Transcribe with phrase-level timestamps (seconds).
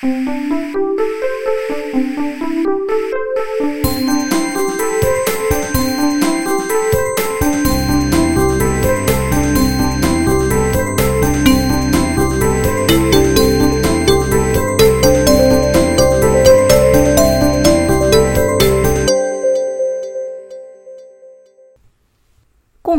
[0.00, 0.08] 共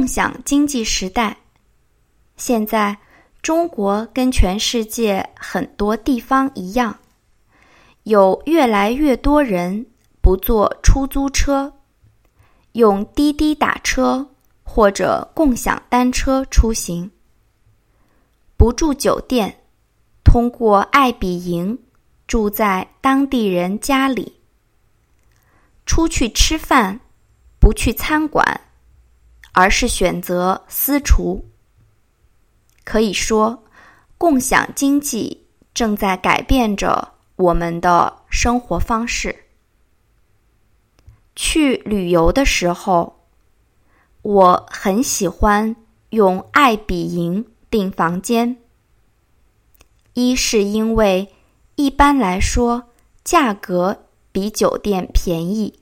[0.05, 1.35] 享经济时代，
[2.37, 2.95] 现在
[3.41, 6.97] 中国跟全世界很多地方一样，
[8.03, 9.85] 有越来越多人
[10.21, 11.73] 不坐出租车，
[12.73, 14.29] 用滴滴打车
[14.63, 17.09] 或者共享单车出行，
[18.57, 19.63] 不住酒店，
[20.23, 21.77] 通过爱彼迎
[22.27, 24.39] 住在当地人家里，
[25.85, 26.99] 出去吃饭
[27.59, 28.61] 不去餐馆。
[29.53, 31.50] 而是选择私厨。
[32.83, 33.63] 可以说，
[34.17, 39.35] 共享经济正在改变着我们的生活方式。
[41.35, 43.27] 去旅游的时候，
[44.21, 45.75] 我很喜欢
[46.09, 48.57] 用爱彼迎订房间。
[50.13, 51.27] 一是因为
[51.75, 52.89] 一般来说
[53.23, 55.73] 价格比酒店便宜；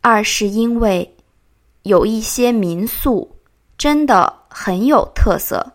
[0.00, 1.16] 二是因为。
[1.84, 3.38] 有一些民宿
[3.76, 5.72] 真的很有特色。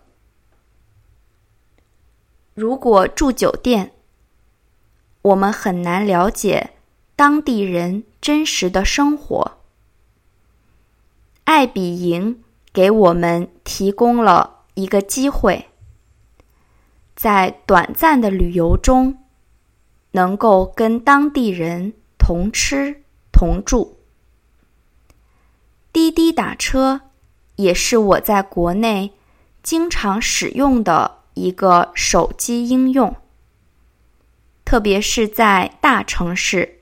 [2.54, 3.94] 如果住酒店，
[5.22, 6.72] 我们很难了解
[7.16, 9.58] 当地人真实的生活。
[11.44, 15.70] 爱彼迎给我们提供了一个机会，
[17.16, 19.18] 在短暂的旅游中，
[20.12, 24.00] 能够跟当地人同吃同住。
[25.94, 27.02] 滴滴打车
[27.58, 29.12] 也是我在国内
[29.62, 33.16] 经常使用的一个手机应用，
[34.64, 36.80] 特别是在大城市，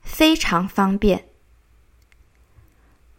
[0.00, 1.26] 非常方便。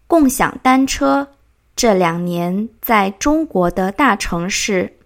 [0.08, 1.28] 共享单车
[1.76, 4.98] 这两年在中国的大城市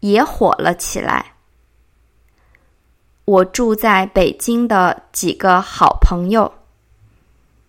[0.00, 1.34] 也火了起来。
[3.26, 6.52] 我住在北京的几个好朋友。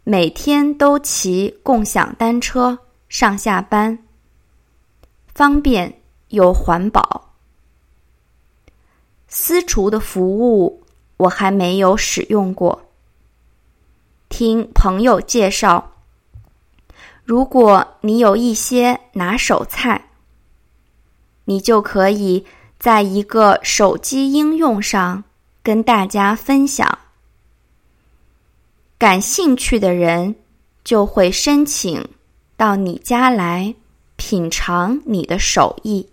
[0.03, 2.79] 每天都骑共享单车
[3.09, 3.97] 上下班，
[5.33, 7.33] 方便又环保。
[9.27, 10.83] 私厨的服务
[11.17, 12.89] 我还没有使用过，
[14.29, 15.91] 听朋友介绍，
[17.23, 20.09] 如果你有一些拿手菜，
[21.45, 22.45] 你就可以
[22.77, 25.23] 在一个手机应用上
[25.63, 26.97] 跟大家分享。
[28.97, 30.35] 感兴趣的人
[30.83, 32.03] 就会申请
[32.57, 33.75] 到你家来
[34.15, 36.09] 品尝你的手艺，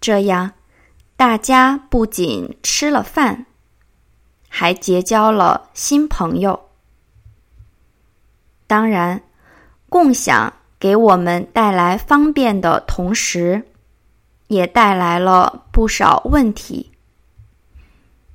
[0.00, 0.50] 这样
[1.14, 3.44] 大家不仅吃了饭，
[4.48, 6.58] 还结交了新朋友。
[8.66, 9.22] 当然，
[9.90, 13.62] 共享给我们带来方便的同时，
[14.46, 16.90] 也带来了不少问题，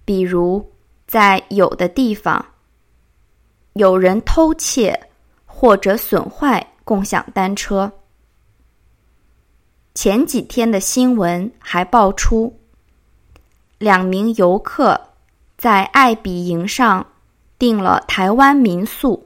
[0.05, 0.71] 比如
[1.07, 2.45] 在有的地方。
[3.73, 5.08] 有人偷窃
[5.59, 7.91] 或者损坏共享单车。
[9.93, 12.57] 前几天的新闻还爆出，
[13.77, 14.97] 两名游客
[15.57, 17.05] 在爱彼迎上
[17.57, 19.21] 订了台湾民宿，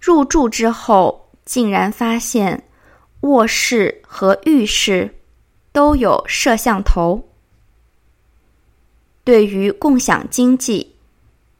[0.00, 2.66] 入住之后竟然发现
[3.20, 5.14] 卧室和浴室
[5.72, 7.22] 都有摄像头。
[9.24, 10.90] 对于共享经济。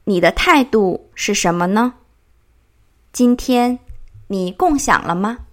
[0.04, 1.92] 你的态度是什么呢？
[3.16, 3.78] 今天
[4.26, 5.45] 你共享了吗？